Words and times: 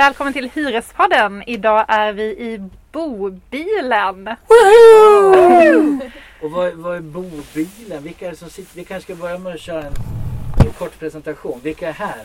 Välkommen 0.00 0.32
till 0.32 0.50
Hyrespodden. 0.50 1.42
Idag 1.46 1.84
är 1.88 2.12
vi 2.12 2.22
i 2.22 2.62
bobilen. 2.92 4.28
Och 6.42 6.50
vad, 6.50 6.72
vad 6.74 6.96
är 6.96 7.00
bobilen? 7.00 8.02
Vilka 8.02 8.26
är 8.26 8.30
det 8.30 8.36
som 8.36 8.50
sitter? 8.50 8.76
Vi 8.76 8.84
kanske 8.84 9.12
ska 9.12 9.22
börja 9.22 9.38
med 9.38 9.54
att 9.54 9.60
köra 9.60 9.82
en, 9.82 9.92
en 10.66 10.72
kort 10.72 10.98
presentation. 10.98 11.60
Vilka 11.62 11.88
är 11.88 11.92
här? 11.92 12.22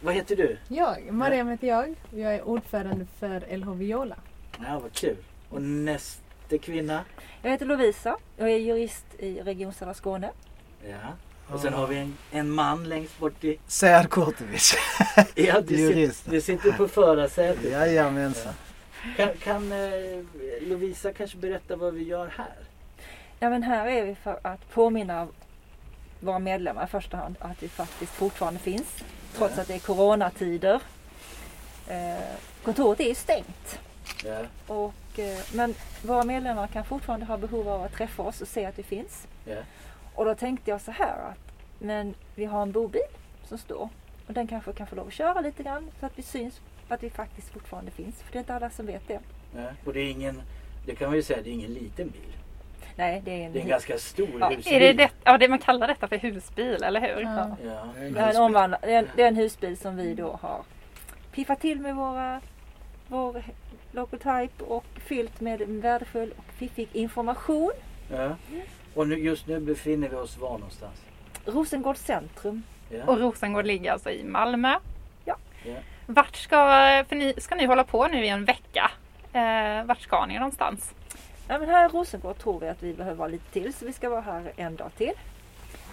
Vad 0.00 0.14
heter 0.14 0.36
du? 0.36 0.56
Jag, 0.68 1.12
Mariam 1.12 1.48
heter 1.48 1.66
jag 1.66 1.94
jag 2.10 2.34
är 2.34 2.42
ordförande 2.42 3.06
för 3.18 3.56
LH 3.56 3.70
Viola. 3.70 4.16
Ja, 4.58 4.80
vad 4.82 4.92
kul. 4.92 5.16
Och 5.48 5.62
nästa 5.62 6.58
kvinna? 6.62 7.04
Jag 7.42 7.50
heter 7.50 7.66
Lovisa. 7.66 8.16
Jag 8.36 8.50
är 8.50 8.56
jurist 8.56 9.06
i 9.18 9.40
Region 9.40 9.72
Södra 9.72 9.94
Skåne. 9.94 10.30
Ja. 10.90 11.31
Och 11.54 11.60
sen 11.60 11.72
har 11.72 11.86
vi 11.86 11.96
en, 11.98 12.16
en 12.30 12.50
man 12.50 12.88
längst 12.88 13.18
bort 13.18 13.44
i... 13.44 13.58
Sead 13.66 14.10
Kurtovic. 14.10 14.74
Ja, 15.34 15.60
du, 15.60 15.76
Jurist. 15.76 16.16
sitter, 16.18 16.30
du 16.30 16.40
sitter 16.40 16.72
på 16.72 16.88
förarsätet. 16.88 17.70
Jajamensan. 17.70 18.52
Kan, 19.16 19.28
kan 19.42 19.72
eh, 19.72 20.22
Lovisa 20.60 21.12
kanske 21.12 21.36
berätta 21.36 21.76
vad 21.76 21.94
vi 21.94 22.02
gör 22.04 22.26
här? 22.36 22.54
Ja, 23.40 23.50
men 23.50 23.62
här 23.62 23.86
är 23.86 24.04
vi 24.04 24.14
för 24.14 24.38
att 24.42 24.70
påminna 24.72 25.28
våra 26.20 26.38
medlemmar 26.38 26.84
i 26.84 26.86
första 26.86 27.16
hand 27.16 27.36
att 27.38 27.62
vi 27.62 27.68
faktiskt 27.68 28.12
fortfarande 28.12 28.60
finns. 28.60 28.88
Trots 29.36 29.54
Ja. 29.56 29.62
att 29.62 29.68
det 29.68 29.74
är 29.74 29.78
coronatider. 29.78 30.80
Eh, 31.88 32.14
kontoret 32.64 33.00
är 33.00 33.08
ju 33.08 33.14
stängt. 33.14 33.78
Ja. 34.24 34.38
Och, 34.66 35.18
eh, 35.18 35.38
men 35.52 35.74
våra 36.02 36.24
medlemmar 36.24 36.66
kan 36.66 36.84
fortfarande 36.84 37.26
ha 37.26 37.36
behov 37.36 37.68
av 37.68 37.82
att 37.82 37.92
träffa 37.94 38.22
oss 38.22 38.40
och 38.40 38.48
se 38.48 38.64
att 38.64 38.78
vi 38.78 38.82
finns. 38.82 39.26
Ja. 39.44 39.56
Och 40.14 40.24
då 40.24 40.34
tänkte 40.34 40.70
jag 40.70 40.80
så 40.80 40.90
här 40.90 41.30
att 41.30 41.52
men 41.78 42.14
vi 42.34 42.44
har 42.44 42.62
en 42.62 42.72
bobil 42.72 43.02
som 43.44 43.58
står 43.58 43.88
och 44.26 44.34
den 44.34 44.46
kanske 44.46 44.72
kan 44.72 44.86
få 44.86 44.96
lov 44.96 45.06
att 45.06 45.12
köra 45.12 45.40
lite 45.40 45.62
grann 45.62 45.90
så 46.00 46.06
att 46.06 46.18
vi 46.18 46.22
syns 46.22 46.60
att 46.88 47.02
vi 47.02 47.10
faktiskt 47.10 47.48
fortfarande 47.48 47.90
finns. 47.90 48.22
För 48.22 48.32
det 48.32 48.38
är 48.38 48.40
inte 48.40 48.54
alla 48.54 48.70
som 48.70 48.86
vet 48.86 49.08
det. 49.08 49.20
ja. 49.56 49.62
Och 49.84 49.92
det 49.92 50.00
är 50.00 50.10
ingen... 50.10 50.42
Det 50.86 50.94
kan 50.94 51.08
man 51.08 51.16
ju 51.16 51.22
säga, 51.22 51.42
det 51.42 51.50
är 51.50 51.52
ingen 51.52 51.72
liten 51.72 52.08
bil. 52.08 52.36
Nej, 52.96 53.22
det 53.24 53.30
är 53.30 53.46
en, 53.46 53.52
Det 53.52 53.58
är 53.58 53.62
en 53.62 53.68
ganska 53.68 53.98
stor 53.98 54.28
Ja, 54.40 54.48
husbil. 54.48 54.74
Är 54.74 54.80
det, 54.80 54.92
det, 54.92 55.10
ja, 55.24 55.38
det 55.38 55.48
man 55.48 55.58
kallar 55.58 55.88
detta 55.88 56.08
för 56.08 56.16
husbil, 56.16 56.82
eller 56.82 57.00
hur? 57.00 57.22
Ja. 57.22 57.56
Ja. 57.64 57.88
det 57.96 58.20
är 58.20 58.30
en, 58.30 58.36
omvandla, 58.36 58.78
det, 58.82 58.94
är 58.94 58.98
en, 58.98 59.08
det 59.16 59.22
är 59.22 59.28
en 59.28 59.36
husbil 59.36 59.76
som 59.76 59.96
vi 59.96 60.14
då 60.14 60.38
har 60.42 60.62
piffat 61.32 61.60
till 61.60 61.80
med 61.80 61.96
våra, 61.96 62.40
vår 63.08 63.42
local 63.92 64.18
type 64.18 64.64
och 64.64 64.84
fyllt 64.94 65.40
med 65.40 65.60
värdefull 65.60 66.34
och 66.38 66.44
fiffig 66.54 66.88
information. 66.92 67.72
Ja. 68.10 68.36
Och 68.94 69.08
nu, 69.08 69.16
just 69.18 69.46
nu 69.46 69.60
befinner 69.60 70.08
vi 70.08 70.16
oss 70.16 70.38
var 70.38 70.50
någonstans? 70.52 71.02
Rosengårds 71.44 72.00
centrum. 72.00 72.62
Ja. 72.90 73.04
Och 73.06 73.18
Rosengård 73.20 73.66
ligger 73.66 73.92
alltså 73.92 74.10
i 74.10 74.24
Malmö. 74.24 74.78
Ja. 75.24 75.36
Ja. 75.64 75.74
Vart 76.06 76.36
ska, 76.36 76.56
för 77.08 77.16
ni, 77.16 77.34
ska 77.38 77.54
ni 77.54 77.66
hålla 77.66 77.84
på 77.84 78.06
nu 78.06 78.24
i 78.24 78.28
en 78.28 78.44
vecka? 78.44 78.90
Eh, 79.32 79.84
vart 79.84 80.00
ska 80.00 80.26
ni 80.26 80.34
någonstans? 80.38 80.94
Ja, 81.48 81.58
men 81.58 81.68
här 81.68 81.84
i 81.84 81.88
Rosengård 81.88 82.38
tror 82.38 82.60
vi 82.60 82.68
att 82.68 82.82
vi 82.82 82.94
behöver 82.94 83.16
vara 83.16 83.28
lite 83.28 83.52
till 83.52 83.74
så 83.74 83.86
vi 83.86 83.92
ska 83.92 84.08
vara 84.08 84.20
här 84.20 84.52
en 84.56 84.76
dag 84.76 84.90
till. 84.96 85.12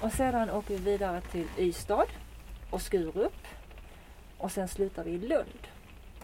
Och 0.02 0.11
sedan 0.11 0.50
åker 0.50 0.73
vi 0.78 0.91
vidare 0.91 1.22
till 1.22 1.47
Ystad 1.58 2.06
och 2.69 2.81
Skurup. 2.81 3.47
Och 4.38 4.52
sen 4.52 4.67
slutar 4.67 5.03
vi 5.03 5.11
i 5.11 5.17
Lund 5.17 5.67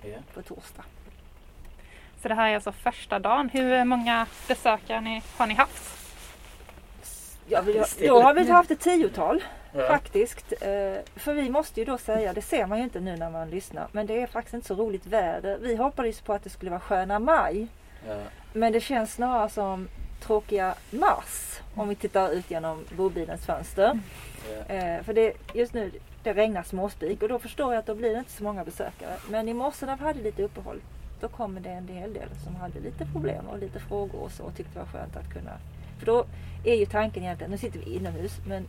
Ja. 0.02 0.18
på 0.34 0.42
torsdag. 0.42 0.84
Så 2.22 2.28
det 2.28 2.36
här 2.36 2.50
är 2.50 2.56
alltså 2.56 2.72
första 2.72 3.20
dagen. 3.20 3.50
Hur 3.50 3.84
många 3.84 4.26
besökare 4.48 5.02
ni, 5.02 5.22
har 5.38 5.48
ni 5.48 5.54
haft? 5.54 6.05
Ja, 7.48 7.62
vi, 7.62 7.74
det. 7.74 8.08
då 8.08 8.22
har 8.22 8.34
vi 8.34 8.52
haft 8.52 8.72
ett 8.72 8.80
tiotal 8.80 9.44
Ja. 9.78 9.88
faktiskt. 9.88 10.54
Eh, 10.62 10.68
för 11.16 11.34
vi 11.34 11.50
måste 11.50 11.80
ju 11.80 11.86
då 11.86 11.98
säga, 11.98 12.34
det 12.34 12.42
ser 12.42 12.66
man 12.66 12.78
ju 12.78 12.84
inte 12.84 13.00
nu 13.00 13.16
när 13.18 13.30
man 13.30 13.50
lyssnar, 13.50 13.88
men 13.92 14.08
det 14.08 14.22
är 14.22 14.28
faktiskt 14.28 14.54
inte 14.54 14.68
så 14.68 14.76
roligt 14.76 15.06
väder. 15.06 15.58
Vi 15.62 15.76
hoppades 15.76 16.22
på 16.22 16.34
att 16.34 16.44
det 16.44 16.50
skulle 16.50 16.72
vara 16.72 16.80
sköna 16.82 17.20
maj. 17.20 17.68
Ja. 18.08 18.16
Men 18.54 18.74
det 18.74 18.82
känns 18.82 19.14
snarare 19.14 19.50
som 19.50 19.88
tråkiga 20.22 20.76
mars 20.92 21.60
om 21.76 21.90
vi 21.90 21.96
tittar 21.96 22.30
ut 22.30 22.52
genom 22.52 22.86
bobilens 22.98 23.46
fönster. 23.46 24.00
Ja. 24.68 24.76
Eh, 24.76 25.04
för 25.04 25.14
det, 25.14 25.34
just 25.54 25.74
nu 25.74 25.92
det 26.24 26.34
regnar 26.34 26.64
småspik 26.64 27.22
och 27.24 27.30
då 27.30 27.40
förstår 27.40 27.74
jag 27.74 27.80
att 27.80 27.86
då 27.86 27.96
blir 27.96 28.14
det 28.14 28.20
inte 28.20 28.32
så 28.32 28.44
många 28.44 28.64
besökare. 28.64 29.14
Men 29.30 29.50
i 29.50 29.54
morse 29.54 29.86
när 29.86 29.96
vi 29.98 30.04
hade 30.04 30.22
lite 30.22 30.44
uppehåll 30.44 30.82
då 31.22 31.28
kom 31.28 31.62
det 31.62 31.70
en 31.70 31.88
hel 31.88 32.14
del 32.14 32.30
som 32.44 32.56
hade 32.56 32.80
lite 32.80 33.06
problem 33.14 33.48
och 33.48 33.60
lite 33.60 33.80
frågor 33.80 34.20
och 34.20 34.32
så 34.32 34.44
och 34.44 34.56
tyckte 34.56 34.74
det 34.74 34.80
var 34.80 34.86
skönt 35.00 35.16
att 35.18 35.34
kunna. 35.34 35.52
För 36.00 36.06
då 36.06 36.26
är 36.64 36.76
ju 36.76 36.86
tanken 36.86 37.24
egentligen, 37.24 37.52
nu 37.52 37.58
sitter 37.58 37.80
vi 37.80 37.96
inomhus 37.96 38.32
men 38.48 38.68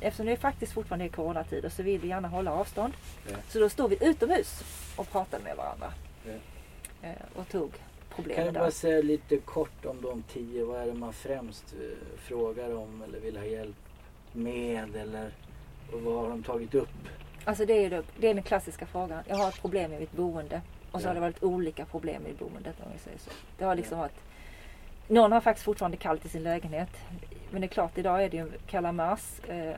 eftersom 0.00 0.26
det 0.26 0.36
faktiskt 0.36 0.72
fortfarande 0.72 1.04
är 1.04 1.08
coronatider 1.08 1.68
så 1.68 1.82
vill 1.82 2.00
vi 2.00 2.08
gärna 2.08 2.28
hålla 2.28 2.52
avstånd. 2.52 2.92
Ja. 3.30 3.36
Så 3.48 3.58
då 3.58 3.68
står 3.68 3.88
vi 3.88 3.98
utomhus 4.00 4.64
och 4.96 5.10
pratar 5.10 5.38
med 5.40 5.56
varandra. 5.56 5.92
Ja. 6.24 6.32
Eh, 7.08 7.14
och 7.34 7.48
tog 7.48 7.70
Kan 7.72 7.80
problemen 8.16 8.46
du 8.46 8.52
där. 8.52 8.60
bara 8.60 8.70
säga 8.70 9.02
lite 9.02 9.36
kort 9.36 9.84
om 9.84 10.00
de 10.02 10.22
tio? 10.22 10.64
Vad 10.64 10.80
är 10.82 10.86
det 10.86 10.94
man 10.94 11.12
främst 11.12 11.74
eh, 11.80 12.18
frågar 12.18 12.74
om 12.76 13.02
eller 13.02 13.20
vill 13.20 13.36
ha 13.36 13.44
hjälp 13.44 13.76
med? 14.32 14.96
Eller 14.96 15.30
och 15.92 16.00
vad 16.00 16.14
har 16.22 16.28
de 16.28 16.42
tagit 16.42 16.74
upp? 16.74 16.88
Alltså 17.44 17.66
det 17.66 17.84
är, 17.84 18.02
det 18.18 18.28
är 18.28 18.34
den 18.34 18.42
klassiska 18.42 18.86
frågan. 18.86 19.22
Jag 19.28 19.36
har 19.36 19.48
ett 19.48 19.60
problem 19.60 19.92
i 19.92 19.98
mitt 19.98 20.12
boende. 20.12 20.60
Och 20.90 21.00
så 21.00 21.04
Ja. 21.06 21.10
har 21.10 21.14
det 21.14 21.20
varit 21.20 21.42
olika 21.42 21.84
problem 21.84 22.26
i 22.26 22.32
boendet 22.32 22.76
om 22.84 22.92
vi 22.92 22.98
säger 22.98 23.18
så. 23.18 23.30
Det 23.58 23.64
har 23.64 23.74
liksom 23.74 23.98
varit 23.98 24.12
någon 25.10 25.32
har 25.32 25.40
faktiskt 25.40 25.64
fortfarande 25.64 25.96
kallt 25.96 26.24
i 26.24 26.28
sin 26.28 26.42
lägenhet. 26.42 26.88
Men 27.50 27.60
det 27.60 27.66
är 27.66 27.68
klart, 27.68 27.98
idag 27.98 28.24
är 28.24 28.30
det 28.30 28.36
ju 28.36 28.52
kalla 28.66 28.92
mars. 28.92 29.20
Eh, 29.48 29.68
eh, 29.68 29.74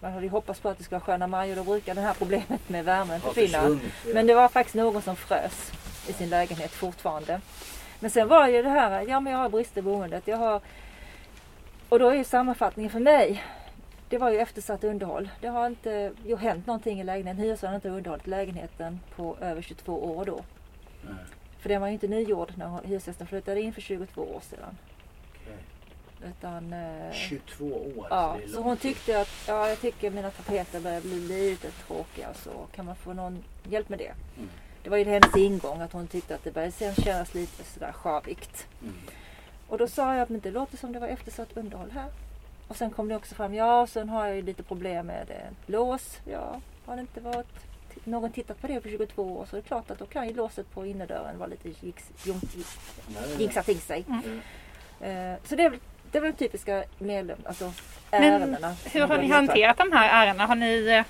man 0.00 0.12
hade 0.12 0.24
ju 0.24 0.30
hoppats 0.30 0.60
på 0.60 0.68
att 0.68 0.78
det 0.78 0.84
skulle 0.84 0.98
vara 0.98 1.06
sköna 1.06 1.26
maj 1.26 1.50
och 1.50 1.56
då 1.56 1.64
brukar 1.64 1.94
det 1.94 2.00
här 2.00 2.14
problemet 2.14 2.68
med 2.68 2.84
värmen 2.84 3.20
försvinna. 3.20 3.80
Men 4.14 4.26
det 4.26 4.34
var 4.34 4.48
faktiskt 4.48 4.74
någon 4.74 5.02
som 5.02 5.16
frös 5.16 5.72
i 6.08 6.12
sin 6.12 6.28
lägenhet 6.28 6.70
fortfarande. 6.70 7.40
Men 8.00 8.10
sen 8.10 8.28
var 8.28 8.48
ju 8.48 8.62
det 8.62 8.68
här, 8.68 9.06
ja 9.08 9.20
men 9.20 9.32
jag 9.32 9.40
har 9.40 9.48
brister 9.48 9.78
i 9.78 9.82
boendet. 9.82 10.26
Jag 10.26 10.36
har, 10.36 10.60
och 11.88 11.98
då 11.98 12.08
är 12.08 12.14
ju 12.14 12.24
sammanfattningen 12.24 12.90
för 12.90 13.00
mig, 13.00 13.44
det 14.08 14.18
var 14.18 14.30
ju 14.30 14.38
eftersatt 14.38 14.84
underhåll. 14.84 15.28
Det 15.40 15.48
har 15.48 15.66
inte 15.66 16.12
ju 16.26 16.36
hänt 16.36 16.66
någonting 16.66 17.00
i 17.00 17.04
lägenheten. 17.04 17.42
Hyresvärden 17.42 17.72
har 17.72 17.76
inte 17.76 17.88
underhållit 17.88 18.26
lägenheten 18.26 19.00
på 19.16 19.36
över 19.40 19.62
22 19.62 20.16
år 20.16 20.24
då. 20.24 20.40
Nej, 21.02 21.14
För 21.58 21.68
den 21.68 21.80
var 21.80 21.88
ju 21.88 21.94
inte 21.94 22.08
nygjord 22.08 22.52
när 22.56 22.80
hyresgästen 22.84 23.26
flyttade 23.26 23.60
in 23.60 23.72
för 23.72 23.80
22 23.80 24.22
år 24.22 24.40
sedan. 24.40 24.78
okej. 25.42 25.56
Utan, 26.30 26.72
eh, 26.72 27.12
22 27.12 27.64
år. 27.96 28.06
Ja, 28.10 28.38
så 28.54 28.62
hon 28.62 28.76
tyckte 28.76 29.20
att 29.20 29.28
ja, 29.48 29.68
jag 29.68 29.80
tycker 29.80 30.10
mina 30.10 30.30
tapeter 30.30 30.80
börjar 30.80 31.00
bli 31.00 31.20
lite 31.20 31.70
tråkiga 31.70 32.34
så 32.34 32.50
kan 32.74 32.86
man 32.86 32.96
få 32.96 33.12
någon 33.12 33.44
hjälp 33.64 33.88
med 33.88 33.98
det. 33.98 34.12
Mm. 34.36 34.48
Det 34.82 34.90
var 34.90 34.96
ju 34.96 35.04
hennes 35.04 35.36
ingång 35.36 35.80
att 35.80 35.92
hon 35.92 36.06
tyckte 36.06 36.34
att 36.34 36.44
det 36.44 36.50
började 36.50 36.72
sen 36.72 36.94
kännas 36.94 37.34
lite 37.34 37.64
sådär 37.64 37.92
sjavigt. 37.92 38.66
Mm. 38.82 38.94
Och 39.68 39.78
då 39.78 39.88
sa 39.88 40.14
jag 40.14 40.22
att 40.22 40.28
men 40.28 40.40
det 40.40 40.50
låter 40.50 40.76
som 40.76 40.92
det 40.92 40.98
var 40.98 41.08
eftersatt 41.08 41.56
underhåll 41.56 41.90
här. 41.90 42.10
Och 42.68 42.76
sen 42.76 42.90
kom 42.90 43.08
det 43.08 43.16
också 43.16 43.34
fram, 43.34 43.54
ja 43.54 43.86
sen 43.86 44.08
har 44.08 44.26
jag 44.26 44.36
ju 44.36 44.42
lite 44.42 44.62
problem 44.62 45.06
med 45.06 45.30
eh, 45.30 45.52
lås. 45.66 46.18
Ja, 46.24 46.60
har 46.86 46.96
det 46.96 47.00
inte 47.00 47.20
varit 47.20 47.66
någon 48.04 48.32
tittat 48.32 48.60
på 48.60 48.66
det 48.66 48.80
på 48.80 48.88
22 48.88 49.22
år 49.22 49.46
så 49.50 49.56
är 49.56 49.60
det 49.60 49.66
klart 49.68 49.90
att 49.90 49.98
då 49.98 50.06
kan 50.06 50.28
ju 50.28 50.34
låset 50.34 50.70
på 50.74 50.86
innerdörren 50.86 51.38
vara 51.38 51.48
lite 51.48 51.68
jinxa 53.38 53.62
till 53.62 53.80
sig. 53.80 54.04
Mm. 54.08 54.40
Eh, 55.00 55.38
så 55.44 55.56
det 55.56 55.62
är, 55.64 55.70
väl- 55.70 55.80
det 56.12 56.18
är 56.18 56.22
väl 56.22 56.32
typiska 56.32 56.84
medlem, 56.98 57.38
alltså 57.44 57.72
Men 58.10 58.24
ärendena. 58.24 58.74
hur 58.92 59.00
har 59.00 59.18
ni 59.18 59.28
hanterat 59.28 59.76
de 59.78 59.92
här 59.92 60.22
ärendena? 60.26 60.46
Har 60.46 60.54
ni, 60.54 60.86
eh, 60.88 61.04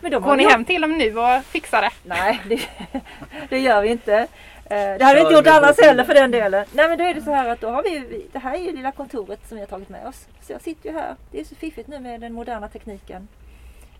Men 0.00 0.10
de 0.10 0.22
går 0.22 0.36
ni 0.36 0.44
hem 0.48 0.64
till 0.64 0.80
dem 0.82 0.98
nu 0.98 1.18
och 1.18 1.44
fixar 1.44 1.82
det? 1.82 1.90
Nej, 2.04 2.40
det, 2.48 2.60
det 3.48 3.58
gör 3.58 3.82
vi 3.82 3.88
inte. 3.88 4.14
Eh, 4.14 4.28
Det 4.68 5.04
hade 5.04 5.14
vi 5.14 5.20
inte 5.20 5.34
gjort 5.34 5.46
annars 5.46 5.80
heller 5.80 6.04
för 6.04 6.14
den 6.14 6.30
delen. 6.30 6.66
Nej 6.72 6.88
men 6.88 6.98
då 6.98 7.04
är 7.04 7.14
det 7.14 7.22
så 7.22 7.30
här 7.30 7.48
att 7.48 7.60
då 7.60 7.68
har 7.70 7.82
vi 7.82 8.26
det 8.32 8.38
här 8.38 8.54
är 8.54 8.58
ju 8.58 8.72
lilla 8.72 8.92
kontoret 8.92 9.48
som 9.48 9.54
vi 9.56 9.60
har 9.62 9.68
tagit 9.68 9.88
med 9.88 10.06
oss. 10.06 10.26
Så 10.42 10.52
jag 10.52 10.60
sitter 10.62 10.88
ju 10.90 10.94
här. 10.94 11.14
Det 11.30 11.40
är 11.40 11.44
så 11.44 11.54
fiffigt 11.54 11.88
nu 11.88 11.98
med 12.00 12.20
den 12.20 12.32
moderna 12.32 12.68
tekniken. 12.68 13.28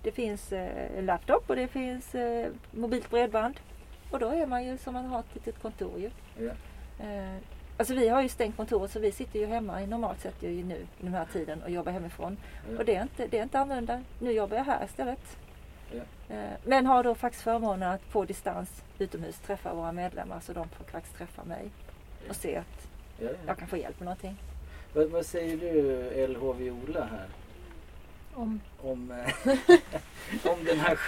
Det 0.03 0.13
finns 0.13 0.53
eh, 0.53 1.03
laptop 1.05 1.51
och 1.51 1.57
det 1.57 1.69
finns 1.69 2.15
eh, 2.15 2.51
mobilt 2.71 3.11
bredband. 3.11 3.61
Och 4.11 4.19
då 4.19 4.29
är 4.29 4.47
man 4.47 4.65
ju 4.65 4.79
som 4.79 4.95
man 4.95 5.05
har 5.05 5.21
ett 5.21 5.35
litet 5.35 5.63
kontor 5.63 5.99
ju. 6.01 6.11
Ja. 6.47 6.53
Eh, 7.05 7.37
alltså 7.77 7.95
vi 7.95 8.09
har 8.09 8.23
ju 8.23 8.29
stängt 8.29 8.57
kontoret 8.57 8.91
så 8.91 9.01
vi 9.01 9.13
sitter 9.13 9.39
ju 9.39 9.47
hemma 9.47 9.83
i 9.83 9.87
normalt 9.87 10.21
sett 10.21 10.43
ju 10.43 10.65
nu 10.65 10.75
i 10.77 10.87
den 11.05 11.15
här 11.15 11.27
tiden 11.33 11.63
och 11.63 11.71
jobbar 11.71 11.93
hemifrån. 11.93 12.37
Ja. 12.71 12.79
Och 12.79 12.85
det 12.85 12.95
är, 12.97 13.03
inte, 13.03 13.27
det 13.27 13.39
är 13.39 13.43
inte 13.43 13.59
annorlunda. 13.59 14.03
Nu 14.21 14.33
jobbar 14.33 14.57
jag 14.57 14.65
här 14.65 14.85
istället. 14.85 15.37
Ja. 15.93 16.35
Eh, 16.37 16.51
Men 16.65 16.87
har 16.87 17.05
då 17.05 17.15
faktiskt 17.15 17.45
förmånen 17.45 17.91
att 17.91 18.09
på 18.13 18.25
distans 18.25 18.83
utomhus 18.99 19.39
träffa 19.39 19.75
våra 19.75 19.93
medlemmar 19.93 20.41
så 20.41 20.53
de 20.53 20.69
får 20.69 20.85
faktiskt 20.85 21.17
träffa 21.17 21.45
mig 21.45 21.71
och 22.29 22.37
se 22.37 22.57
att 22.57 22.89
Ja, 23.19 23.29
ja. 23.29 23.37
jag 23.47 23.59
kan 23.59 23.69
få 23.69 23.77
hjälp 23.77 24.01
med 24.01 24.05
någonting. 24.05 24.37
Vad, 24.95 25.11
vad 25.11 25.27
säger 25.27 25.57
du 25.57 26.27
LH 26.27 26.53
Viola 26.59 27.05
här? 27.05 27.27
Om, 28.35 28.61
Om, 28.83 29.11
eh, 29.11 29.53
om 30.53 30.65
den 30.65 30.79
här 30.81 30.99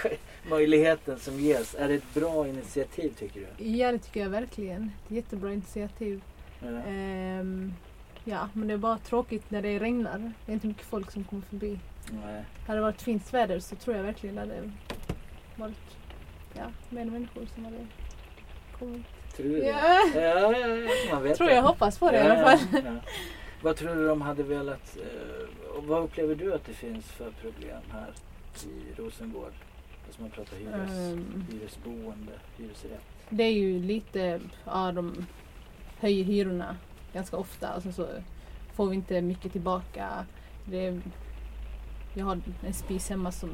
möjligheten 0.49 1.19
som 1.19 1.39
ges. 1.39 1.75
Är 1.75 1.87
det 1.87 1.93
ett 1.93 2.13
bra 2.13 2.47
initiativ 2.47 3.09
tycker 3.19 3.47
du? 3.57 3.65
ja, 3.65 3.91
det 3.91 3.97
tycker 3.99 4.19
jag 4.19 4.29
verkligen. 4.29 4.91
Ett 5.05 5.11
jättebra 5.11 5.53
initiativ. 5.53 6.21
Ja. 6.59 6.67
Ehm, 6.67 7.73
ja, 8.23 8.49
men 8.53 8.67
det 8.67 8.73
är 8.73 8.77
bara 8.77 8.97
tråkigt 8.97 9.51
när 9.51 9.61
det 9.61 9.79
regnar. 9.79 10.31
Det 10.45 10.51
är 10.51 10.53
inte 10.53 10.67
mycket 10.67 10.85
folk 10.85 11.11
som 11.11 11.23
kommer 11.23 11.41
förbi. 11.43 11.79
Nej. 12.25 12.43
Hade 12.67 12.77
det 12.79 12.83
varit 12.83 13.01
fint 13.01 13.33
väder 13.33 13.59
så 13.59 13.75
tror 13.75 13.95
jag 13.95 14.03
verkligen 14.03 14.35
det 14.35 14.41
hade 14.41 14.71
varit 15.55 15.97
ja, 16.53 16.63
mer 16.89 17.05
människor 17.05 17.47
som 17.55 17.65
hade 17.65 17.77
kommit. 18.79 19.05
Tror 19.35 19.45
du 19.49 19.59
det? 19.59 19.65
Ja, 19.67 20.01
Ja, 20.15 20.21
ja, 20.21 20.57
ja, 20.77 20.87
man 21.11 21.23
vet 21.23 21.37
tror 21.37 21.47
det. 21.47 21.55
jag 21.55 21.61
hoppas 21.63 21.99
på 21.99 22.11
det 22.11 22.17
i 22.17 22.19
Ja, 22.19 22.33
alla 22.33 22.57
fall. 22.57 22.67
ja, 22.73 22.79
ja. 22.85 22.91
Vad 23.61 23.75
tror 23.77 23.95
du 23.95 24.07
de 24.07 24.21
hade 24.21 24.43
velat... 24.43 24.97
Eh, 24.97 25.47
och 25.77 25.83
vad 25.83 26.03
upplever 26.03 26.35
du 26.35 26.53
att 26.53 26.65
det 26.65 26.73
finns 26.73 27.05
för 27.05 27.31
problem 27.31 27.81
här 27.91 28.13
i 28.65 29.01
Rosengård? 29.01 29.53
Alltså 30.05 30.21
man 30.21 30.31
pratar 30.31 30.57
hyres, 30.57 30.91
Ehm. 30.91 31.45
hyresboende, 31.51 32.31
hyresrätt. 32.57 33.01
Det 33.29 33.43
är 33.43 33.51
ju 33.53 33.79
lite, 33.79 34.39
ja 34.65 34.91
de 34.91 35.25
höjer 35.99 36.23
hyrorna 36.23 36.77
ganska 37.13 37.37
ofta 37.37 37.75
och 37.75 37.83
sen 37.83 37.93
så 37.93 38.07
får 38.73 38.87
vi 38.89 38.95
inte 38.95 39.21
mycket 39.21 39.51
tillbaka. 39.51 40.25
Det 40.65 40.85
är, 40.85 41.01
jag 42.13 42.25
har 42.25 42.39
en 42.65 42.73
spis 42.73 43.09
hemma 43.09 43.31
som 43.31 43.49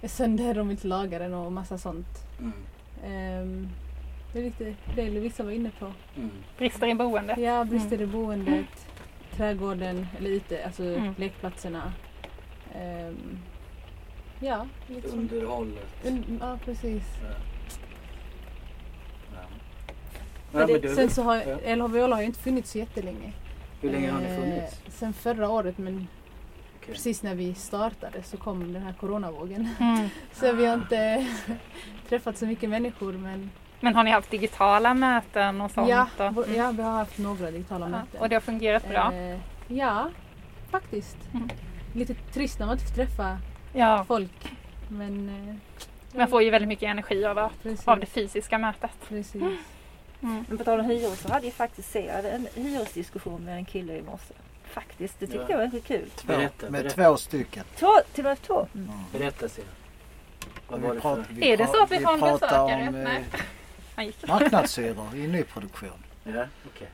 är 0.00 0.08
sönder, 0.08 0.54
de 0.54 0.68
vill 0.68 0.76
inte 0.76 0.86
laga 0.88 1.18
den 1.18 1.34
och 1.34 1.52
massa 1.52 1.78
sånt. 1.78 2.06
Mm. 2.38 2.52
Ehm, 3.04 3.68
det 4.32 4.38
är 4.38 4.42
lite 4.42 4.74
det 4.96 5.10
vissa 5.10 5.42
var 5.42 5.50
inne 5.50 5.70
på. 5.78 5.92
Mm. 6.16 6.30
Brister 6.58 6.86
i 6.86 6.94
boendet. 6.94 7.38
Ja, 7.38 7.64
brister 7.64 8.00
i 8.00 8.06
boendet, 8.06 8.86
trädgården 9.36 10.06
eller 10.18 10.30
ute, 10.30 10.64
alltså 10.64 10.82
Mm. 10.84 11.14
lekplatserna. 11.18 11.92
Ehm, 12.74 13.38
ja, 14.40 14.66
liksom. 14.86 15.18
Underhållet. 15.18 15.86
Un, 16.04 16.38
ja, 16.40 16.58
precis. 16.64 17.02
Ja. 17.22 17.28
Ja. 19.34 19.40
Men 20.52 20.60
Ja, 20.60 20.66
det, 20.66 20.82
men 20.88 20.96
sen 20.96 21.10
så 21.10 21.22
har 21.22 21.36
ja. 21.36 21.76
LHVL 21.76 22.12
har 22.12 22.20
ju 22.20 22.26
inte 22.26 22.38
funnits 22.40 22.70
så 22.70 22.78
jättelänge. 22.78 23.32
hur 23.80 23.90
länge 23.90 24.10
har 24.10 24.20
ni 24.20 24.26
Eh, 24.26 24.36
funnits? 24.40 24.80
Sen 24.88 25.12
förra 25.12 25.48
året 25.50 25.78
men 25.78 26.06
Okej. 26.78 26.94
precis 26.94 27.22
när 27.22 27.34
vi 27.34 27.54
startade 27.54 28.22
så 28.22 28.36
kom 28.36 28.72
den 28.72 28.82
här 28.82 28.92
coronavågen. 28.92 29.68
Mm. 29.80 30.08
Så 30.32 30.52
vi 30.52 30.66
har 30.66 30.74
inte 30.74 31.26
träffat 32.08 32.38
så 32.38 32.46
mycket 32.46 32.70
människor 32.70 33.12
men 33.12 33.50
Men 33.80 33.94
har 33.94 34.04
ni 34.04 34.10
haft 34.10 34.30
digitala 34.30 34.94
möten 34.94 35.60
och 35.60 35.70
sånt? 35.70 35.88
ja, 35.88 36.06
bo- 36.30 36.44
ja, 36.56 36.70
vi 36.70 36.82
har 36.82 36.90
haft 36.90 37.18
några 37.18 37.50
digitala 37.50 37.84
Ja, 37.86 37.90
möten. 37.90 38.20
och 38.20 38.28
det 38.28 38.36
har 38.36 38.40
fungerat 38.40 38.88
bra? 38.88 39.12
Eh, 39.14 39.38
ja, 39.68 40.10
faktiskt. 40.70 41.16
Mm. 41.34 41.48
Lite 41.94 42.14
trist 42.14 42.58
när 42.58 42.66
man 42.66 42.74
inte 42.76 42.86
får 42.88 42.94
träffa 42.94 43.38
Ja. 43.72 44.04
folk. 44.08 44.52
Men 44.88 45.28
eh, 45.48 45.54
Man 46.18 46.28
får 46.28 46.42
ju 46.42 46.50
väldigt 46.50 46.68
mycket 46.68 46.88
energi 46.88 47.24
av, 47.24 47.50
precis, 47.62 47.88
av 47.88 48.00
det 48.00 48.06
fysiska 48.06 48.58
mötet. 48.58 48.90
precis. 49.08 49.34
Mm. 50.22 50.44
Men 50.48 50.58
på 50.58 50.64
tal 50.64 50.80
om 50.80 50.86
hyror 50.86 51.14
så 51.14 51.32
hade 51.32 51.46
jag 51.46 51.54
faktiskt 51.54 51.90
Sead 51.92 52.24
en 52.26 52.48
hyresdiskussion 52.54 53.44
med 53.44 53.56
en 53.56 53.64
kille 53.64 53.92
i 53.98 54.02
morse. 54.02 54.34
Faktiskt, 54.64 55.20
det 55.20 55.26
tyckte 55.26 55.42
Ja. 55.42 55.50
jag 55.50 55.56
var 55.58 55.64
riktigt 55.64 55.84
kul. 55.86 56.10
Två, 56.16 56.26
Berätta, 56.26 56.70
med 56.70 56.82
berätta. 56.82 56.94
två 57.10 57.16
stycken. 57.16 57.64
Två, 57.76 57.92
till 58.12 58.24
och 58.26 58.30
med 58.30 58.42
två. 58.42 58.66
Mm. 58.74 58.88
Mm. 58.88 58.98
Berätta 59.12 59.48
Sia. 59.48 59.64
Vad 60.68 60.80
Vi 60.80 60.86
var 60.86 60.94
det 60.94 61.00
för... 61.00 61.24
vi 61.30 61.52
Är 61.52 61.56
det 61.56 61.66
så 61.66 61.82
att 61.82 61.90
vi 61.92 61.98
får 61.98 62.12
en 62.12 62.20
besökare? 62.20 62.88
om 62.88 62.94
eh, 62.94 63.02
Nej. 63.04 63.24
Marknadshyror 64.28 65.14
i 65.16 65.26
nyproduktion. 65.28 66.04
Ja, 66.24 66.46
okej. 66.74 66.88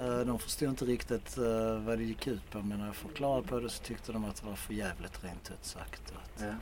Eh, 0.00 0.18
De 0.18 0.38
förstod 0.38 0.68
inte 0.68 0.84
riktigt 0.84 1.38
eh, 1.38 1.78
vad 1.78 1.98
det 1.98 2.04
gick 2.04 2.26
ut 2.26 2.50
på 2.50 2.58
men 2.62 2.78
när 2.78 2.86
jag 2.86 2.96
förklarade 2.96 3.48
på 3.48 3.60
det 3.60 3.70
så 3.70 3.82
tyckte 3.82 4.12
de 4.12 4.24
att 4.24 4.36
det 4.42 4.46
var 4.46 4.54
för 4.56 4.74
jävligt 4.74 5.24
rent 5.24 5.50
ut 5.50 5.64
sagt. 5.64 6.10
Och 6.10 6.16
att 6.22 6.42
Ja. 6.42 6.54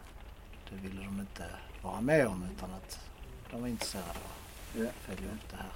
det 0.70 0.76
ville 0.88 1.02
de 1.04 1.20
inte 1.20 1.44
vara 1.82 2.00
med 2.00 2.26
om 2.26 2.46
utan 2.56 2.70
att 2.74 3.00
de 3.50 3.60
var 3.60 3.68
intresserade 3.68 4.08
av 4.10 4.82
Ja. 4.82 4.88
att 4.88 4.94
följa 4.94 5.30
upp 5.32 5.50
det 5.50 5.56
här. 5.56 5.66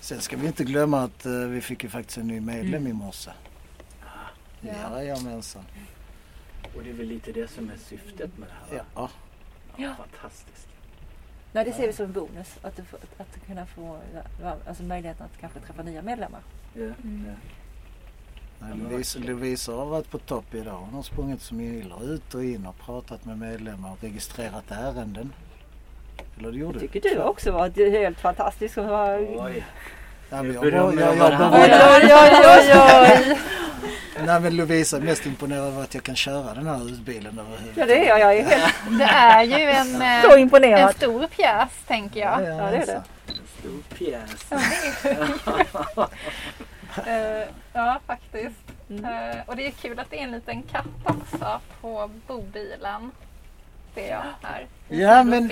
Sen 0.00 0.20
ska 0.20 0.36
vi 0.36 0.46
inte 0.46 0.64
glömma 0.64 1.02
att 1.02 1.26
eh, 1.26 1.32
vi 1.32 1.60
fick 1.60 1.84
ju 1.84 1.90
faktiskt 1.90 2.18
en 2.18 2.26
ny 2.26 2.40
medlem 2.40 2.86
i 2.86 2.92
morse. 2.92 3.30
Ah, 4.02 4.06
Ja. 4.60 4.72
Jajamensan. 5.02 5.64
Och 6.76 6.82
det 6.84 6.90
är 6.90 6.94
väl 6.94 7.06
lite 7.06 7.32
det 7.32 7.48
som 7.50 7.70
är 7.70 7.76
syftet 7.76 8.38
med 8.38 8.48
det 8.48 8.54
här? 8.76 8.78
va? 8.78 8.84
Ja. 8.94 9.10
Ja. 9.76 9.94
Fantastiskt. 9.94 10.68
Nej, 11.54 11.64
det 11.64 11.72
ser 11.72 11.86
vi 11.86 11.92
som 11.92 12.04
en 12.04 12.12
bonus. 12.12 12.58
Att, 12.62 12.76
du 12.76 12.82
får, 12.84 12.96
att, 12.96 13.20
att 13.20 13.46
kunna 13.46 13.66
få 13.66 13.98
alltså 14.68 14.82
möjligheten 14.82 15.26
att 15.26 15.40
kanske 15.40 15.60
träffa 15.60 15.82
nya 15.82 16.02
medlemmar. 16.02 16.40
Ja. 16.74 16.82
Mm. 16.82 17.26
Ja. 17.26 17.34
Nej, 18.58 18.78
Lovisa, 18.78 19.18
Lovisa 19.18 19.72
har 19.72 19.86
varit 19.86 20.10
på 20.10 20.18
topp 20.18 20.54
idag. 20.54 20.76
Hon 20.76 20.94
har 20.94 21.02
sprungit 21.02 21.42
som 21.42 21.60
iller 21.60 22.14
ut 22.14 22.34
och 22.34 22.44
in 22.44 22.66
och 22.66 22.78
pratat 22.78 23.24
med 23.24 23.38
medlemmar 23.38 23.92
och 23.92 23.98
registrerat 24.00 24.70
ärenden. 24.70 25.32
Eller 26.38 26.52
det 26.52 26.58
gjorde 26.58 26.80
Jag 26.80 26.92
tycker 26.92 27.10
du 27.10 27.22
också 27.22 27.52
var 27.52 27.90
helt 27.90 28.20
fantastisk. 28.20 28.78
Oj. 28.78 28.84
Ja, 28.86 30.44
jag, 30.44 30.60
Berömmer 30.60 31.02
jag, 31.02 31.16
jag, 31.16 31.30
de 31.30 31.32
jag, 31.32 31.38
varandra. 31.38 31.68
jag, 31.68 32.02
oj, 32.02 32.44
oj, 32.46 33.30
oj! 33.30 33.38
Nej 34.26 34.40
men 34.40 34.56
Lovisa 34.56 34.96
är 34.96 35.00
mest 35.00 35.26
imponerad 35.26 35.66
över 35.66 35.82
att 35.82 35.94
jag 35.94 36.02
kan 36.02 36.16
köra 36.16 36.54
den 36.54 36.66
här 36.66 36.88
utbilen 36.92 37.38
överhuvudtaget. 37.38 37.76
Ja, 37.76 37.86
det 37.86 38.04
är 38.04 38.08
jag. 38.08 38.20
Jag 38.20 38.36
är 38.36 38.44
helt 38.44 38.74
Det 38.98 39.04
är 39.04 39.42
ju 39.42 39.70
en, 39.70 40.02
eh, 40.02 40.22
så 40.22 40.32
en 40.34 40.40
imponerad. 40.40 40.96
stor 40.96 41.26
pjäs 41.26 41.68
tänker 41.86 42.20
jag. 42.20 42.42
Ja, 42.42 42.70
det 42.70 42.76
är 42.76 42.86
det. 42.86 43.02
Stor 43.58 43.82
pjäs. 43.98 44.46
Eh, 47.06 47.48
ja, 47.72 48.00
faktiskt. 48.06 48.60
Mm. 48.90 49.04
Eh, 49.04 49.36
och 49.46 49.56
det 49.56 49.66
är 49.66 49.70
kul 49.70 49.98
att 49.98 50.10
det 50.10 50.18
är 50.18 50.22
en 50.22 50.32
liten 50.32 50.62
katt 50.62 50.84
också 51.04 51.60
på 51.80 52.10
bobilen. 52.26 53.10
Ser 53.94 54.10
jag 54.10 54.22
här. 54.42 54.66
Ja 54.88 55.24
men, 55.24 55.50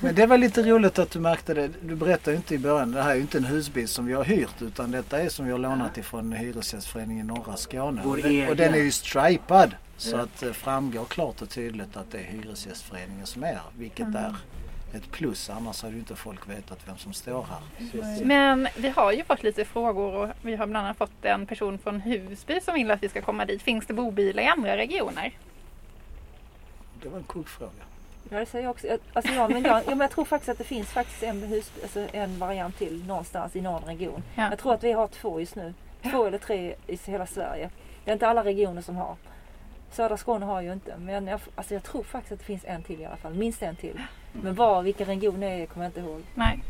men 0.00 0.14
det 0.14 0.26
var 0.26 0.38
lite 0.38 0.62
roligt 0.62 0.98
att 0.98 1.10
du 1.10 1.20
märkte 1.20 1.54
det. 1.54 1.70
Du 1.82 1.94
berättade 1.94 2.30
ju 2.30 2.36
inte 2.36 2.54
i 2.54 2.58
början. 2.58 2.92
Det 2.92 3.02
här 3.02 3.10
är 3.10 3.14
ju 3.14 3.20
inte 3.20 3.38
en 3.38 3.44
husbil 3.44 3.88
som 3.88 4.06
vi 4.06 4.12
har 4.12 4.24
hyrt 4.24 4.62
utan 4.62 4.90
detta 4.90 5.20
är 5.20 5.28
som 5.28 5.46
vi 5.46 5.52
har 5.52 5.58
lånat 5.58 5.98
ifrån 5.98 6.32
Hyresgästföreningen 6.32 7.26
Norra 7.26 7.56
Skåne. 7.56 8.02
Och 8.02 8.16
den, 8.16 8.48
och 8.48 8.56
den 8.56 8.74
är 8.74 8.78
ju 8.78 8.90
stripad. 8.90 9.74
Så 9.96 10.16
att 10.16 10.40
det 10.40 10.52
framgår 10.52 11.04
klart 11.04 11.42
och 11.42 11.50
tydligt 11.50 11.96
att 11.96 12.10
det 12.10 12.18
är 12.18 12.22
Hyresgästföreningen 12.24 13.26
som 13.26 13.44
är. 13.44 13.60
Vilket 13.78 14.06
Mm. 14.06 14.16
är 14.24 14.34
ett 14.96 15.10
plus. 15.10 15.50
Annars 15.50 15.82
hade 15.82 15.94
ju 15.94 15.98
inte 16.00 16.16
folk 16.16 16.48
vetat 16.50 16.78
vem 16.86 16.96
som 16.98 17.12
står 17.12 17.46
här. 17.50 17.88
Precis. 17.92 18.24
Men 18.24 18.68
vi 18.76 18.88
har 18.88 19.12
ju 19.12 19.24
fått 19.24 19.42
lite 19.42 19.64
frågor 19.64 20.14
och 20.14 20.28
vi 20.42 20.56
har 20.56 20.66
bland 20.66 20.86
annat 20.86 20.96
fått 20.98 21.24
en 21.24 21.46
person 21.46 21.78
från 21.78 22.00
Husby 22.00 22.60
som 22.60 22.74
vill 22.74 22.90
att 22.90 23.02
vi 23.02 23.08
ska 23.08 23.22
komma 23.22 23.44
dit. 23.44 23.62
Finns 23.62 23.86
det 23.86 23.94
bobilar 23.94 24.42
i 24.42 24.46
andra 24.46 24.76
regioner? 24.76 25.32
Det 27.04 27.10
var 27.10 27.18
en 27.18 27.24
kuggfråga. 27.24 27.70
Ja, 28.30 28.38
det 28.38 28.46
säger 28.46 28.64
jag 28.64 28.70
också. 28.70 28.86
Jag- 28.86 28.98
Alltså, 29.12 29.32
ja, 29.32 29.48
men 29.48 29.62
jag, 29.62 29.78
ja, 29.86 29.90
men 29.90 30.00
jag 30.00 30.10
tror 30.10 30.24
faktiskt 30.24 30.48
att 30.48 30.58
det 30.58 30.64
finns 30.64 30.88
faktiskt 30.88 31.22
en, 31.22 31.42
hus, 31.42 31.72
alltså 31.82 32.06
en 32.12 32.38
variant 32.38 32.78
till 32.78 33.04
någonstans 33.06 33.56
i 33.56 33.60
någon 33.60 33.82
region. 33.82 34.22
Ja. 34.34 34.48
Jag 34.50 34.58
tror 34.58 34.74
att 34.74 34.84
vi 34.84 34.92
har 34.92 35.08
två 35.08 35.40
just 35.40 35.54
nu. 35.56 35.74
Två 36.10 36.24
eller 36.26 36.38
tre 36.38 36.74
i 36.86 36.98
hela 37.06 37.26
Sverige. 37.26 37.70
Det 38.04 38.10
är 38.10 38.12
inte 38.12 38.28
alla 38.28 38.44
regioner 38.44 38.82
som 38.82 38.96
har. 38.96 39.16
Södra 39.92 40.16
Skåne 40.16 40.46
har 40.46 40.60
ju 40.60 40.72
inte. 40.72 40.96
Men 40.96 41.26
jag, 41.26 41.40
alltså 41.54 41.74
jag 41.74 41.82
tror 41.82 42.02
faktiskt 42.02 42.32
att 42.32 42.38
det 42.38 42.44
finns 42.44 42.64
en 42.64 42.82
till 42.82 43.00
i 43.00 43.04
alla 43.06 43.16
fall. 43.16 43.34
Minst 43.34 43.62
en 43.62 43.76
till. 43.76 44.00
Men 44.32 44.54
var, 44.54 44.82
vilken 44.82 45.06
region 45.06 45.40
det 45.40 45.46
är 45.46 45.66
kommer 45.66 45.84
jag 45.86 45.90
inte 45.90 46.00
ihåg. 46.00 46.22
Nej. 46.34 46.60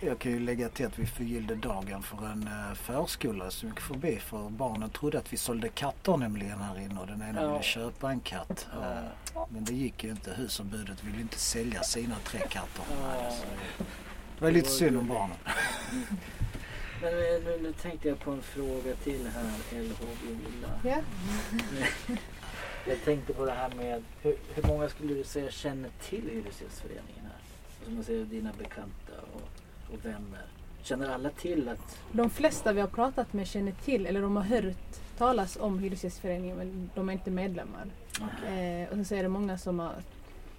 Jag 0.00 0.18
kan 0.18 0.32
ju 0.32 0.38
lägga 0.40 0.68
till 0.68 0.86
att 0.86 0.98
vi 0.98 1.06
förgyllde 1.06 1.54
dagen 1.54 2.02
för 2.02 2.26
en 2.26 2.48
eh, 2.48 2.74
förskola 2.74 3.50
som 3.50 3.68
gick 3.68 3.80
förbi 3.80 4.18
för 4.18 4.48
barnen 4.50 4.90
trodde 4.90 5.18
att 5.18 5.32
vi 5.32 5.36
sålde 5.36 5.68
katter 5.68 6.16
nämligen 6.16 6.58
här 6.60 6.80
inne 6.80 7.00
och 7.00 7.06
den 7.06 7.22
ena 7.22 7.42
Ja. 7.42 7.48
ville 7.52 7.62
köpa 7.62 8.10
en 8.10 8.20
katt. 8.20 8.66
Ja. 8.72 8.90
Eh, 8.92 9.46
Men 9.48 9.64
det 9.64 9.72
gick 9.74 10.04
ju 10.04 10.10
inte. 10.10 10.30
Husombudet 10.34 11.04
ville 11.04 11.20
inte 11.20 11.38
sälja 11.38 11.82
sina 11.82 12.16
tre 12.24 12.38
katter. 12.40 12.84
Ja. 13.00 13.30
Så 13.30 13.44
Det 14.38 14.44
var 14.44 14.50
lite 14.50 14.68
synd 14.68 14.96
om 14.98 15.08
barnen. 15.08 15.36
Men 17.02 17.12
eh, 17.12 17.44
nu, 17.44 17.58
nu 17.62 17.72
tänkte 17.72 18.08
jag 18.08 18.18
på 18.20 18.30
en 18.30 18.42
fråga 18.42 18.94
till 19.04 19.28
här, 19.28 19.80
LH 19.82 20.00
Villa. 20.22 20.68
Ja. 20.84 20.96
Jag 22.86 23.04
tänkte 23.04 23.32
på 23.34 23.44
det 23.46 23.52
här 23.52 23.70
med 23.74 24.02
hur, 24.22 24.36
hur 24.54 24.62
många 24.62 24.88
skulle 24.88 25.14
du 25.14 25.24
säga 25.24 25.50
känner 25.50 25.90
till 26.02 26.28
Hyresgästföreningen 26.30 27.22
här? 27.24 27.38
Och 27.80 27.84
som 27.84 27.94
man 27.94 28.04
säger, 28.04 28.24
dina 28.24 28.52
bekanta 28.58 29.12
och, 29.34 29.42
och 29.94 30.04
vänner. 30.04 30.42
Känner 30.82 31.10
alla 31.10 31.30
till 31.30 31.68
att... 31.68 31.98
De 32.12 32.30
flesta 32.30 32.72
vi 32.72 32.80
har 32.80 32.88
pratat 32.88 33.32
med 33.32 33.46
känner 33.46 33.72
till 33.72 34.06
eller 34.06 34.22
de 34.22 34.36
har 34.36 34.42
hört 34.44 34.76
talas 35.18 35.56
om 35.60 35.78
Hyresgästföreningen 35.78 36.56
men 36.56 36.90
de 36.94 37.08
är 37.08 37.12
inte 37.12 37.30
medlemmar. 37.30 37.86
Eh, 38.20 38.88
och 38.88 38.94
sen 38.94 39.04
så 39.04 39.14
är 39.14 39.22
det 39.22 39.28
många 39.28 39.58
som, 39.58 39.78
har, 39.78 39.92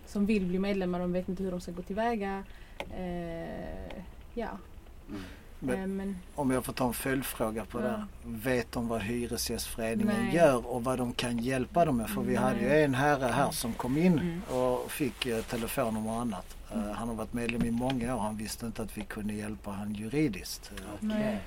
som 0.08 0.25
vill 0.25 0.46
bli 0.46 0.60
medlemmar, 0.60 1.00
de 1.00 1.13
vet 1.13 1.30
inte 1.30 1.44
hur 1.44 1.51
de 1.51 1.62
ska 1.62 1.72
gå 1.72 1.82
tillväga. 1.82 2.44
Eh, 2.98 4.01
ja, 4.34 4.50
Mm. 5.10 5.22
Men- 5.60 5.80
eh, 5.82 5.88
men 5.88 6.18
Om 6.36 6.51
jag 6.51 6.65
får 6.65 6.74
ta 6.74 6.88
en 6.88 6.94
följdfråga 6.94 7.65
på 7.65 7.80
Ja. 7.82 7.84
det. 7.88 8.06
Vet 8.24 8.72
de 8.72 8.88
vad 8.88 9.01
Hyresgästföreningen 9.01 10.15
Nej. 10.25 10.36
gör 10.36 10.68
och 10.68 10.84
vad 10.84 10.98
de 10.98 11.13
kan 11.13 11.38
hjälpa 11.38 11.86
dem 11.86 11.98
med? 11.98 12.10
För 12.10 12.22
vi 12.22 12.27
Nej. 12.34 12.36
hade 12.44 12.60
ju 12.60 12.84
en 12.84 12.94
herre 12.96 13.25
här 13.32 13.51
som 13.51 13.74
kom 13.74 13.98
in 13.98 14.20
Mm. 14.20 14.42
och 14.44 14.92
fick 14.92 15.25
eh, 15.25 15.42
telefonnummer 15.44 16.10
och 16.12 16.22
annat. 16.22 16.56
Eh, 16.75 16.91
han 16.91 17.08
har 17.08 17.15
varit 17.15 17.34
medlem 17.34 17.63
i 17.63 17.72
många 17.72 18.15
år. 18.15 18.20
Han 18.20 18.38
visste 18.38 18.65
inte 18.65 18.82
att 18.82 18.98
vi 18.98 19.01
kunde 19.01 19.34
hjälpa 19.34 19.72
han 19.72 19.94
juridiskt. 19.94 20.72
Eh, 20.77 20.86
nej, 21.00 21.39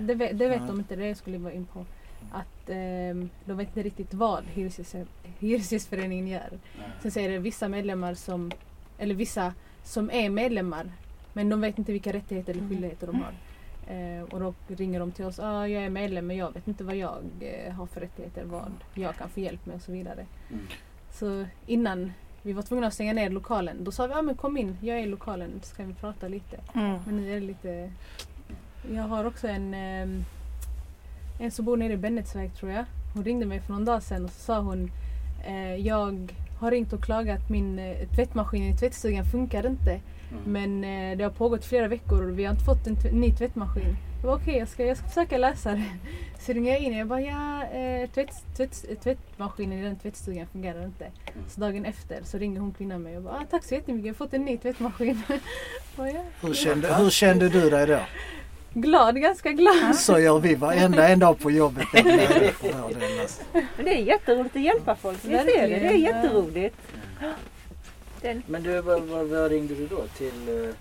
det, 0.00 0.14
vet- 0.14 0.38
det 0.38 0.48
vet 0.48 0.66
de 0.66 0.78
inte, 0.78 0.96
det 0.96 1.14
skulle 1.14 1.38
vara 1.38 1.52
in 1.52 1.66
på. 1.66 1.84
Att 2.32 2.68
ehm, 2.70 3.30
de 3.44 3.56
vet 3.56 3.68
inte 3.68 3.82
riktigt 3.82 4.14
vad 4.14 4.44
Hyresgäst, 4.44 4.96
Hyresgästföreningen 5.38 6.28
gör. 6.28 6.58
Sen 7.02 7.10
så 7.10 7.20
är 7.20 7.28
det 7.28 7.38
vissa 7.38 7.68
medlemmar 7.68 8.14
som, 8.14 8.50
eller 8.98 9.14
vissa 9.14 9.54
som 9.82 10.10
är 10.10 10.30
medlemmar 10.30 10.92
men 11.32 11.48
de 11.48 11.60
vet 11.60 11.78
inte 11.78 11.92
vilka 11.92 12.12
rättigheter 12.12 12.52
eller 12.52 12.68
skyldigheter 12.68 13.06
de 13.06 13.22
har. 13.22 13.34
Eh, 13.94 14.22
och 14.22 14.40
då 14.40 14.54
ringer 14.66 15.00
de 15.00 15.12
till 15.12 15.24
oss, 15.24 15.38
ah, 15.38 15.66
jag 15.66 15.84
är 15.84 15.90
medlem 15.90 16.26
men 16.26 16.36
jag 16.36 16.52
vet 16.52 16.68
inte 16.68 16.84
vad 16.84 16.96
jag 16.96 17.18
eh, 17.40 17.72
har 17.72 17.86
för 17.86 18.00
rättigheter, 18.00 18.44
vad 18.44 18.72
jag 18.94 19.16
kan 19.16 19.28
få 19.28 19.40
hjälp 19.40 19.66
med 19.66 19.76
och 19.76 19.82
så 19.82 19.92
vidare. 19.92 20.26
Mm. 20.50 20.66
Så 21.10 21.44
innan, 21.66 22.12
vi 22.44 22.52
var 22.52 22.62
tvungna 22.62 22.86
att 22.86 22.94
stänga 22.94 23.12
ner 23.12 23.30
lokalen. 23.30 23.84
Då 23.84 23.92
sa 23.92 24.06
vi, 24.06 24.12
ja 24.12 24.22
men 24.22 24.34
kom 24.34 24.56
in, 24.56 24.76
jag 24.80 24.98
är 24.98 25.02
i 25.02 25.06
lokalen 25.06 25.60
så 25.62 25.76
kan 25.76 25.88
vi 25.88 25.94
prata 25.94 26.28
lite. 26.28 26.60
Mm. 26.74 26.98
Men 27.06 27.16
nu 27.16 27.30
är 27.30 27.34
det 27.34 27.46
lite... 27.46 27.90
Jag 28.92 29.02
har 29.02 29.24
också 29.24 29.48
en, 29.48 29.74
ehm, 29.74 30.24
en 31.40 31.50
som 31.50 31.64
bor 31.64 31.76
nere 31.76 31.92
i 31.92 31.96
Bennetsväg 31.96 32.54
tror 32.54 32.72
jag. 32.72 32.84
Hon 33.14 33.24
ringde 33.24 33.46
mig 33.46 33.60
för 33.60 33.72
någon 33.72 33.84
dag 33.84 34.02
sedan 34.02 34.24
och 34.24 34.30
så 34.30 34.40
sa 34.40 34.60
hon 34.60 34.90
eh, 35.46 35.74
Jag 35.74 36.32
har 36.60 36.70
ringt 36.70 36.92
och 36.92 37.02
klagat, 37.02 37.50
min 37.50 37.78
eh, 37.78 38.08
tvättmaskin 38.14 38.62
i 38.62 38.76
tvättstugan 38.76 39.24
funkar 39.24 39.66
inte. 39.66 39.90
Mm. 39.90 40.42
Men 40.44 40.84
eh, 40.84 41.18
det 41.18 41.24
har 41.24 41.30
pågått 41.30 41.64
flera 41.64 41.88
veckor 41.88 42.30
och 42.30 42.38
vi 42.38 42.44
har 42.44 42.52
inte 42.52 42.64
fått 42.64 42.86
en 42.86 43.20
ny 43.20 43.32
tvättmaskin. 43.32 43.96
Jag 44.20 44.28
var 44.28 44.36
okej, 44.36 44.58
jag, 44.58 44.68
ska, 44.68 44.84
jag 44.84 44.96
ska 44.96 45.08
försöka 45.08 45.38
läsa 45.38 45.72
det. 45.72 45.84
Så 46.46 46.52
ringer 46.52 46.72
jag 46.72 46.80
in 46.80 46.92
och 46.92 46.98
jag 46.98 47.06
bara 47.06 47.20
ja, 47.20 47.64
eh, 47.64 48.10
tvätt, 48.10 48.56
tvätt, 48.56 49.02
tvättmaskinen 49.02 49.78
i 49.78 49.82
den 49.82 49.96
tvättstugan 49.96 50.46
fungerar 50.52 50.84
inte. 50.84 51.06
Så 51.48 51.60
dagen 51.60 51.84
efter 51.84 52.22
så 52.24 52.38
ringer 52.38 52.60
hon 52.60 52.74
kvinnan 52.74 53.02
mig 53.02 53.16
och 53.16 53.22
bara 53.22 53.34
ah, 53.34 53.46
tack 53.50 53.64
så 53.64 53.74
jättemycket, 53.74 54.06
jag 54.06 54.14
har 54.14 54.16
fått 54.16 54.34
en 54.34 54.44
ny 54.44 54.58
tvättmaskin. 54.58 55.22
Bara, 55.96 56.10
ja. 56.10 56.22
Hur 56.40 56.54
kände, 56.54 56.94
hur 56.94 57.10
kände 57.10 57.48
du 57.48 57.70
dig 57.70 57.86
då? 57.86 58.00
Glad, 58.74 59.20
ganska 59.20 59.52
glad. 59.52 59.96
Så 59.96 60.18
gör 60.18 60.38
vi 60.38 60.54
varenda 60.54 61.08
en 61.08 61.18
dag 61.18 61.38
på 61.38 61.50
jobbet. 61.50 61.86
alltså. 61.94 63.42
Men 63.52 63.84
det 63.84 63.94
är 63.94 64.02
jätteroligt 64.02 64.56
att 64.56 64.62
hjälpa 64.62 64.96
folk. 64.96 65.18
Visst 65.24 65.48
är 65.48 65.68
det? 65.68 65.78
Det 65.78 65.86
är 65.86 65.92
jätteroligt. 65.92 66.76
Den, 68.20 68.42
Men 68.46 68.62
du, 68.62 68.80
vad, 68.80 69.02
vad, 69.02 69.26
vad 69.26 69.50
ringde 69.50 69.74
du 69.74 69.86
då? 69.86 70.02
Till 70.18 70.72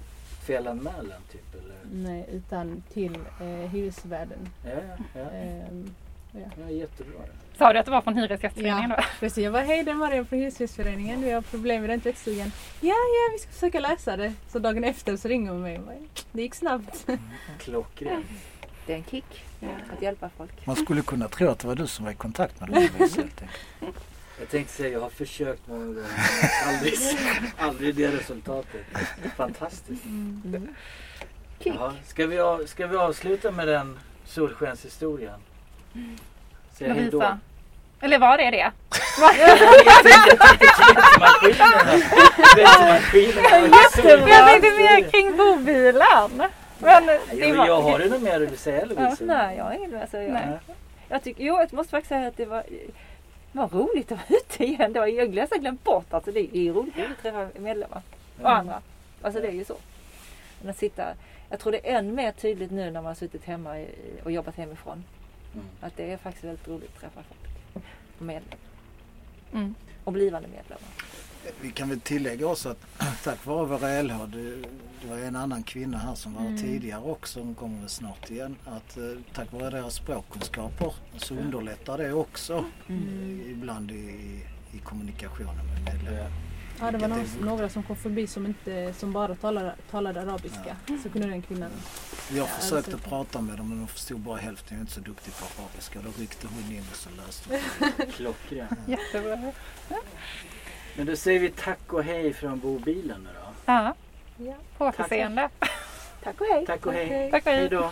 felanmälan 0.43 1.21
typ 1.31 1.55
eller? 1.55 1.75
Nej, 2.09 2.25
utan 2.31 2.83
till 2.93 3.17
eh, 3.41 3.47
hyresvärden. 3.47 4.49
Ja, 4.65 4.71
ja, 4.71 5.21
ja. 5.21 5.29
Ehm, 5.31 5.93
ja 6.31 6.69
jättebra. 6.69 7.19
Sa 7.57 7.73
du 7.73 7.79
att 7.79 7.85
det 7.85 7.91
var 7.91 8.01
från 8.01 8.17
Hyresgästföreningen 8.17 8.89
då? 8.89 8.95
precis, 9.19 9.43
jag 9.43 9.51
var 9.51 9.61
hej 9.61 9.83
det 9.83 9.91
är 9.91 9.95
Mariam 9.95 10.25
från 10.25 10.39
Hyresgästföreningen. 10.39 11.21
Vi 11.21 11.31
har 11.31 11.41
problem 11.41 11.81
med 11.81 11.89
den 11.89 12.01
tvättstugan. 12.01 12.51
Ja, 12.81 12.87
ja, 12.89 13.33
vi 13.33 13.39
ska 13.39 13.51
försöka 13.51 13.79
läsa 13.79 14.17
det. 14.17 14.33
Så 14.47 14.59
dagen 14.59 14.83
efter 14.83 15.17
så 15.17 15.27
ringer 15.27 15.51
hon 15.51 15.61
mig 15.61 15.79
det 16.31 16.41
gick 16.41 16.55
snabbt. 16.55 17.07
Klockrent. 17.59 18.25
det 18.85 18.93
är 18.93 18.97
en 18.97 19.03
kick 19.03 19.43
att 19.95 20.01
hjälpa 20.01 20.29
folk. 20.29 20.67
Man 20.67 20.75
skulle 20.75 21.01
kunna 21.01 21.27
tro 21.27 21.49
att 21.49 21.59
det 21.59 21.67
var 21.67 21.75
du 21.75 21.87
som 21.87 22.05
var 22.05 22.11
i 22.11 22.15
kontakt 22.15 22.59
med 22.59 22.69
dem. 22.69 22.89
Jag 24.39 24.49
tänkte 24.49 24.73
säga, 24.73 24.89
jag 24.89 24.99
har 24.99 25.09
försökt 25.09 25.67
många 25.67 25.85
gånger. 25.85 26.03
Aldrig, 26.67 26.93
aldrig 27.57 27.95
det 27.95 28.07
resultatet. 28.07 28.85
Fantastiskt. 29.37 30.05
Mm. 30.05 30.67
Kick. 31.59 31.73
Jaha, 31.75 31.93
ska, 32.05 32.27
vi, 32.27 32.39
av- 32.39 32.65
ska 32.65 32.87
vi 32.87 32.97
avsluta 32.97 33.51
med 33.51 33.67
den 33.67 33.99
solskenshistorien? 34.25 35.39
Säga 36.77 36.93
hej 36.93 37.09
då. 37.11 37.37
Eller 38.01 38.19
var 38.19 38.37
det 38.37 38.51
det? 38.51 38.71
Jag 44.27 44.47
tänkte 44.47 44.71
mer 44.77 45.11
kring 45.11 45.37
bobilen. 45.37 46.43
Men 46.79 47.05
det 47.05 47.19
Jag, 47.31 47.55
var... 47.55 47.67
jag 47.67 47.81
har 47.81 47.99
du 47.99 48.09
något 48.09 48.21
mer 48.21 48.39
du 48.39 48.45
vill 48.45 48.57
säga 48.57 48.85
Lovisa? 48.85 49.25
Nej, 49.25 49.57
jag 49.57 49.63
har 49.63 49.73
inget 49.73 49.91
mer 49.91 50.03
att 50.03 50.11
säga. 50.11 50.33
Nej. 50.33 50.59
Jag, 51.09 51.23
tycker, 51.23 51.43
jo, 51.43 51.59
jag 51.59 51.73
måste 51.73 51.91
faktiskt 51.91 52.09
säga 52.09 52.27
att 52.27 52.37
det 52.37 52.45
var, 52.45 52.63
var 53.53 53.67
roligt 53.67 54.11
att 54.11 54.17
vara 54.17 54.39
ute 54.39 54.63
igen. 54.63 54.93
Det 54.93 54.99
var, 54.99 55.07
jag 55.07 55.33
nästan 55.33 55.59
glömt 55.59 55.83
bort. 55.83 56.13
Alltså, 56.13 56.31
det, 56.31 56.57
är 56.57 56.73
roligt 56.73 56.93
att 56.97 57.21
träffa 57.21 57.49
medlemmar 57.59 58.01
och 58.41 58.51
andra. 58.51 58.81
Alltså 59.21 59.41
det 59.41 59.47
är 59.47 59.51
ju 59.51 59.65
så. 59.65 59.77
Men 60.61 60.69
att 60.69 60.77
sitta, 60.77 61.13
jag 61.49 61.59
tror 61.59 61.71
det 61.71 61.89
är 61.89 61.99
än 61.99 62.15
mer 62.15 62.31
tydligt 62.31 62.71
nu 62.71 62.83
när 62.83 62.91
man 62.91 63.05
har 63.05 63.13
suttit 63.13 63.45
hemma 63.45 63.85
och 64.23 64.31
jobbat 64.31 64.55
hemifrån. 64.55 65.03
Mm. 65.53 65.65
Att 65.81 65.97
det 65.97 66.11
är 66.11 66.17
faktiskt 66.17 66.43
väldigt 66.43 66.67
roligt 66.67 66.89
att 66.95 67.01
träffa 67.01 67.23
folk. 67.23 67.83
Och 68.19 68.25
medlemmar. 68.25 68.57
Mm. 69.53 69.75
Och 70.03 70.13
blivande 70.13 70.47
medlemmar. 70.47 70.89
Vi 71.61 71.71
kan 71.71 71.89
väl 71.89 71.99
tillägga 71.99 72.47
också 72.47 72.69
att 72.69 72.85
tack 73.23 73.45
vare 73.45 73.65
våra 73.65 74.01
LH, 74.01 74.25
det, 74.27 74.55
det 75.01 75.07
var 75.09 75.17
en 75.17 75.35
annan 75.35 75.63
kvinna 75.63 75.97
här 75.97 76.15
som 76.15 76.33
var 76.33 76.41
Mm. 76.41 76.57
tidigare 76.57 77.01
också, 77.01 77.39
hon 77.39 77.55
kommer 77.55 77.79
väl 77.79 77.89
snart 77.89 78.31
igen, 78.31 78.55
att 78.65 78.97
eh, 78.97 79.03
tack 79.33 79.51
vare 79.51 79.69
deras 79.69 79.93
språkkunskaper 79.95 80.93
så 81.17 81.33
underlättar 81.35 81.97
det 81.97 82.13
också 82.13 82.65
eh, 82.87 83.51
ibland 83.51 83.91
i, 83.91 84.39
i 84.73 84.79
kommunikationen 84.83 85.55
med 85.65 85.93
medlemmar. 85.93 86.31
Ja, 86.79 86.91
det 86.91 86.97
var 86.97 87.07
någon, 87.07 87.25
några 87.41 87.69
som 87.69 87.83
kom 87.83 87.95
förbi 87.95 88.27
som, 88.27 88.45
inte, 88.45 88.93
som 88.97 89.13
bara 89.13 89.35
talade, 89.35 89.75
talade 89.91 90.21
arabiska. 90.21 90.75
Så 91.03 91.09
kunde 91.09 91.27
den 91.27 91.41
kvinnan. 91.41 91.71
Jag 92.29 92.37
Ja, 92.37 92.45
försökte 92.45 92.91
alltså- 92.93 93.09
prata 93.09 93.41
med 93.41 93.57
dem 93.57 93.69
men 93.69 93.79
de 93.79 93.87
förstod 93.87 94.19
bara 94.19 94.37
hälften, 94.37 94.67
jag 94.69 94.77
är 94.77 94.81
inte 94.81 94.93
så 94.93 94.99
duktig 95.01 95.33
på 95.35 95.61
arabiska. 95.61 95.99
Då 96.03 96.09
ryckte 96.21 96.47
hon 96.47 96.75
in 96.75 96.83
och 96.91 96.95
så 96.97 97.09
löste 97.17 97.49
hon 97.49 98.05
Klockrent. 98.11 98.79
Jättebra. 98.87 99.39
Men 100.95 101.05
då 101.05 101.15
säger 101.15 101.39
vi 101.39 101.49
tack 101.49 101.93
och 101.93 102.03
hej 102.03 102.33
från 102.33 102.59
bobilen 102.59 103.23
nu 103.23 103.29
då. 103.39 103.71
Ja, 103.73 103.93
Ja. 104.37 104.53
på 104.77 104.85
återseende. 104.85 105.49
Tack 106.23 106.41
och 106.41 106.47
hej! 106.47 106.65
Tack 106.65 106.85
och 106.85 106.93
hej. 106.93 107.31
Tack 107.31 107.45
och 107.45 107.51
Hej 107.51 107.59
hej. 107.59 107.69
då. 107.69 107.81
Hej 107.81 107.89
då. 107.89 107.91